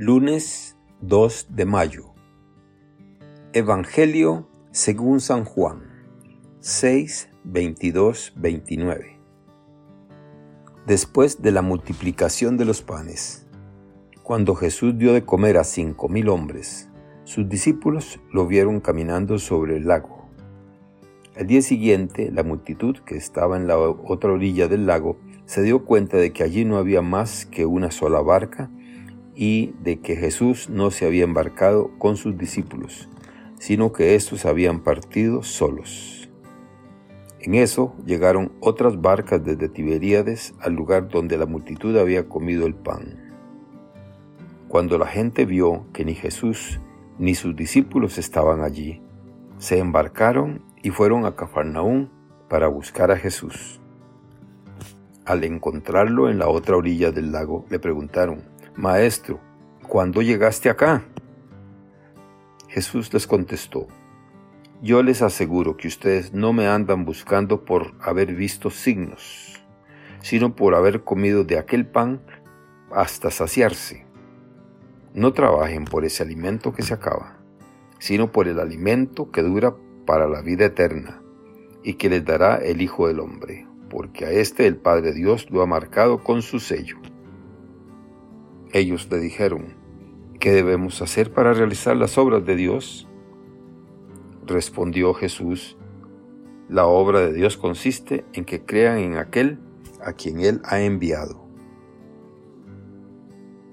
[0.00, 2.14] Lunes 2 de mayo.
[3.52, 5.82] Evangelio según San Juan
[6.60, 9.18] 6, 22, 29.
[10.86, 13.48] Después de la multiplicación de los panes,
[14.22, 16.88] cuando Jesús dio de comer a cinco mil hombres,
[17.24, 20.28] sus discípulos lo vieron caminando sobre el lago.
[21.36, 25.84] Al día siguiente, la multitud que estaba en la otra orilla del lago se dio
[25.84, 28.70] cuenta de que allí no había más que una sola barca
[29.40, 33.08] y de que Jesús no se había embarcado con sus discípulos,
[33.60, 36.28] sino que éstos habían partido solos.
[37.38, 42.74] En eso llegaron otras barcas desde Tiberíades al lugar donde la multitud había comido el
[42.74, 43.32] pan.
[44.66, 46.80] Cuando la gente vio que ni Jesús
[47.16, 49.00] ni sus discípulos estaban allí,
[49.58, 52.10] se embarcaron y fueron a Cafarnaún
[52.48, 53.80] para buscar a Jesús.
[55.24, 59.40] Al encontrarlo en la otra orilla del lago, le preguntaron, Maestro,
[59.88, 61.02] ¿cuándo llegaste acá?
[62.68, 63.88] Jesús les contestó,
[64.80, 69.60] Yo les aseguro que ustedes no me andan buscando por haber visto signos,
[70.22, 72.20] sino por haber comido de aquel pan
[72.92, 74.06] hasta saciarse.
[75.12, 77.36] No trabajen por ese alimento que se acaba,
[77.98, 79.74] sino por el alimento que dura
[80.06, 81.20] para la vida eterna
[81.82, 85.62] y que les dará el Hijo del Hombre, porque a este el Padre Dios lo
[85.62, 87.07] ha marcado con su sello.
[88.72, 89.74] Ellos le dijeron,
[90.40, 93.08] ¿qué debemos hacer para realizar las obras de Dios?
[94.46, 95.76] Respondió Jesús,
[96.68, 99.58] la obra de Dios consiste en que crean en aquel
[100.04, 101.46] a quien Él ha enviado.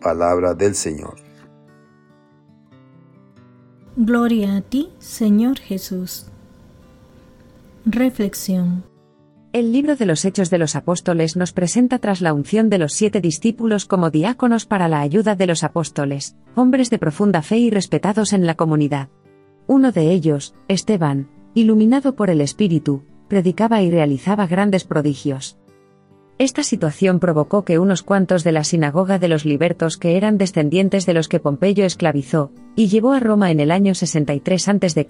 [0.00, 1.16] Palabra del Señor.
[3.96, 6.26] Gloria a ti, Señor Jesús.
[7.86, 8.84] Reflexión.
[9.56, 12.92] El libro de los Hechos de los Apóstoles nos presenta tras la unción de los
[12.92, 17.70] siete discípulos como diáconos para la ayuda de los apóstoles, hombres de profunda fe y
[17.70, 19.08] respetados en la comunidad.
[19.66, 25.56] Uno de ellos, Esteban, iluminado por el Espíritu, predicaba y realizaba grandes prodigios.
[26.36, 31.06] Esta situación provocó que unos cuantos de la sinagoga de los libertos que eran descendientes
[31.06, 35.06] de los que Pompeyo esclavizó, y llevó a Roma en el año 63 a.C.,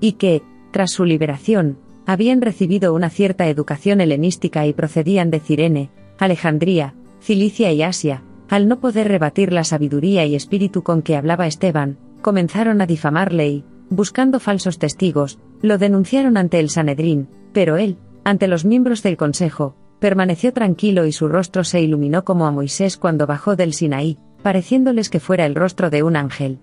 [0.00, 0.42] y que,
[0.72, 7.70] tras su liberación, habían recibido una cierta educación helenística y procedían de Cirene, Alejandría, Cilicia
[7.70, 12.80] y Asia, al no poder rebatir la sabiduría y espíritu con que hablaba Esteban, comenzaron
[12.80, 18.64] a difamarle y, buscando falsos testigos, lo denunciaron ante el Sanedrín, pero él, ante los
[18.64, 23.54] miembros del Consejo, permaneció tranquilo y su rostro se iluminó como a Moisés cuando bajó
[23.54, 26.58] del Sinaí, pareciéndoles que fuera el rostro de un ángel.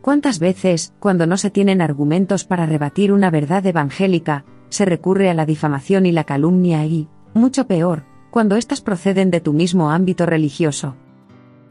[0.00, 5.34] ¿Cuántas veces, cuando no se tienen argumentos para rebatir una verdad evangélica, se recurre a
[5.34, 10.26] la difamación y la calumnia y, mucho peor, cuando éstas proceden de tu mismo ámbito
[10.26, 10.96] religioso.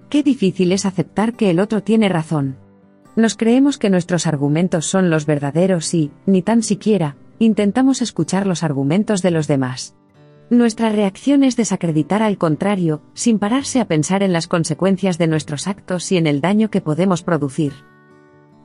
[0.10, 2.58] Qué difícil es aceptar que el otro tiene razón.
[3.16, 8.64] Nos creemos que nuestros argumentos son los verdaderos y, ni tan siquiera, intentamos escuchar los
[8.64, 9.96] argumentos de los demás.
[10.50, 15.68] Nuestra reacción es desacreditar al contrario, sin pararse a pensar en las consecuencias de nuestros
[15.68, 17.74] actos y en el daño que podemos producir.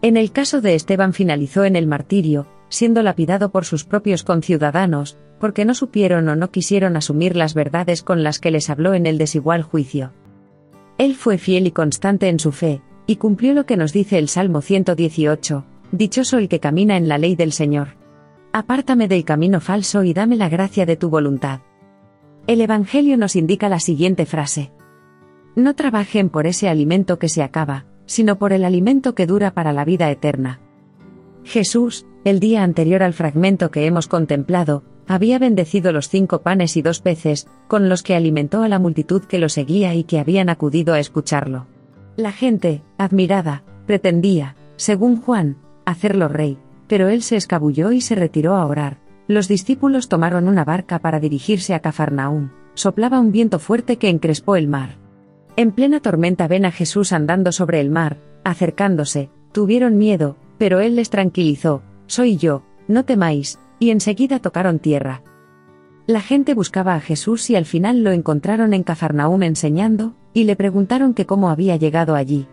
[0.02, 5.18] En el caso de Esteban finalizó en el martirio, siendo lapidado por sus propios conciudadanos,
[5.38, 9.04] porque no supieron o no quisieron asumir las verdades con las que les habló en
[9.04, 10.12] el desigual juicio.
[10.96, 14.28] Él fue fiel y constante en su fe, y cumplió lo que nos dice el
[14.28, 17.96] Salmo 118, Dichoso el que camina en la ley del Señor.
[18.52, 21.60] Apártame del camino falso y dame la gracia de tu voluntad.
[22.46, 24.72] El Evangelio nos indica la siguiente frase.
[25.56, 29.72] No trabajen por ese alimento que se acaba, sino por el alimento que dura para
[29.72, 30.60] la vida eterna.
[31.44, 36.82] Jesús, el día anterior al fragmento que hemos contemplado, había bendecido los cinco panes y
[36.82, 40.48] dos peces, con los que alimentó a la multitud que lo seguía y que habían
[40.48, 41.66] acudido a escucharlo.
[42.16, 48.54] La gente, admirada, pretendía, según Juan, hacerlo rey, pero él se escabulló y se retiró
[48.54, 48.98] a orar.
[49.26, 52.50] Los discípulos tomaron una barca para dirigirse a Cafarnaúm.
[52.74, 54.96] Soplaba un viento fuerte que encrespó el mar.
[55.56, 60.96] En plena tormenta ven a Jesús andando sobre el mar, acercándose, tuvieron miedo, pero él
[60.96, 65.22] les tranquilizó, soy yo, no temáis, y enseguida tocaron tierra.
[66.06, 70.56] La gente buscaba a Jesús y al final lo encontraron en Cafarnaúm enseñando, y le
[70.56, 72.48] preguntaron que cómo había llegado allí.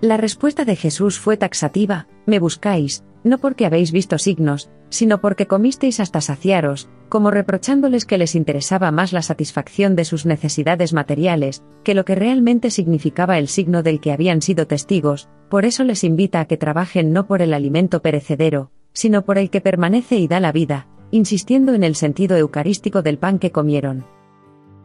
[0.00, 5.46] La respuesta de Jesús fue taxativa, me buscáis, no porque habéis visto signos, sino porque
[5.46, 11.62] comisteis hasta saciaros, como reprochándoles que les interesaba más la satisfacción de sus necesidades materiales,
[11.82, 16.04] que lo que realmente significaba el signo del que habían sido testigos, por eso les
[16.04, 20.26] invita a que trabajen no por el alimento perecedero, sino por el que permanece y
[20.26, 24.06] da la vida, insistiendo en el sentido eucarístico del pan que comieron.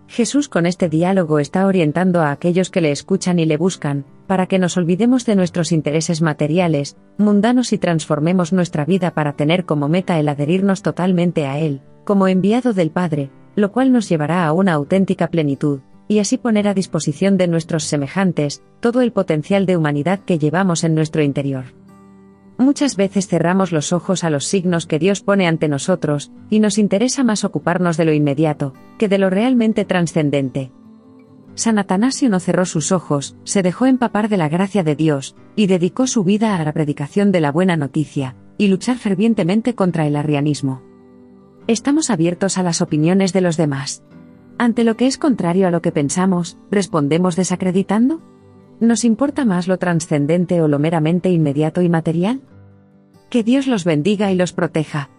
[0.09, 4.47] Jesús con este diálogo está orientando a aquellos que le escuchan y le buscan, para
[4.47, 9.87] que nos olvidemos de nuestros intereses materiales, mundanos y transformemos nuestra vida para tener como
[9.87, 14.53] meta el adherirnos totalmente a Él, como enviado del Padre, lo cual nos llevará a
[14.53, 19.77] una auténtica plenitud, y así poner a disposición de nuestros semejantes todo el potencial de
[19.77, 21.65] humanidad que llevamos en nuestro interior.
[22.59, 26.77] Muchas veces cerramos los ojos a los signos que Dios pone ante nosotros, y nos
[26.77, 30.69] interesa más ocuparnos de lo inmediato, que de lo realmente trascendente.
[31.55, 35.67] San Atanasio no cerró sus ojos, se dejó empapar de la gracia de Dios, y
[35.67, 40.17] dedicó su vida a la predicación de la buena noticia, y luchar fervientemente contra el
[40.17, 40.81] arrianismo.
[41.67, 44.03] Estamos abiertos a las opiniones de los demás.
[44.57, 48.21] Ante lo que es contrario a lo que pensamos, ¿respondemos desacreditando?
[48.79, 52.41] ¿Nos importa más lo trascendente o lo meramente inmediato y material?
[53.29, 55.09] Que Dios los bendiga y los proteja.